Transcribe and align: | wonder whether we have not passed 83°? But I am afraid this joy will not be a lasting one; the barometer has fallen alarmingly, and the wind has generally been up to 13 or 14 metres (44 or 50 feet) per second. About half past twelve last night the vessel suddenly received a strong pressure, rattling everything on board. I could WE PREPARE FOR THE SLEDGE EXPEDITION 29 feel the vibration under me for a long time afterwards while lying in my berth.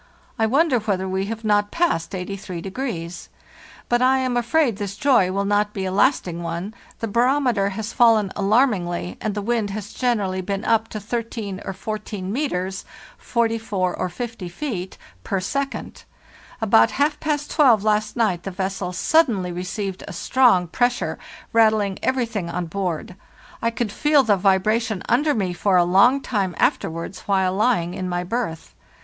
| 0.27 0.39
wonder 0.39 0.79
whether 0.79 1.07
we 1.07 1.25
have 1.25 1.43
not 1.43 1.69
passed 1.69 2.09
83°? 2.13 3.27
But 3.87 4.01
I 4.01 4.17
am 4.17 4.35
afraid 4.35 4.77
this 4.77 4.95
joy 4.95 5.31
will 5.31 5.45
not 5.45 5.73
be 5.73 5.85
a 5.85 5.91
lasting 5.91 6.41
one; 6.41 6.73
the 7.01 7.07
barometer 7.07 7.69
has 7.77 7.93
fallen 7.93 8.31
alarmingly, 8.35 9.19
and 9.21 9.35
the 9.35 9.43
wind 9.43 9.69
has 9.69 9.93
generally 9.93 10.41
been 10.41 10.65
up 10.65 10.87
to 10.87 10.99
13 10.99 11.61
or 11.65 11.73
14 11.73 12.31
metres 12.33 12.83
(44 13.19 13.95
or 13.95 14.09
50 14.09 14.49
feet) 14.49 14.97
per 15.23 15.39
second. 15.39 16.03
About 16.61 16.89
half 16.97 17.19
past 17.19 17.51
twelve 17.51 17.83
last 17.83 18.15
night 18.15 18.41
the 18.41 18.49
vessel 18.49 18.93
suddenly 18.93 19.51
received 19.51 20.03
a 20.07 20.13
strong 20.13 20.65
pressure, 20.67 21.19
rattling 21.53 21.99
everything 22.01 22.49
on 22.49 22.65
board. 22.65 23.13
I 23.61 23.69
could 23.69 23.89
WE 23.91 23.93
PREPARE 23.93 24.17
FOR 24.23 24.23
THE 24.23 24.41
SLEDGE 24.41 24.55
EXPEDITION 24.65 25.01
29 25.01 25.03
feel 25.03 25.03
the 25.03 25.03
vibration 25.03 25.03
under 25.07 25.35
me 25.39 25.53
for 25.53 25.77
a 25.77 25.83
long 25.85 26.21
time 26.21 26.55
afterwards 26.57 27.19
while 27.27 27.53
lying 27.53 27.93
in 27.93 28.09
my 28.09 28.23
berth. 28.23 28.73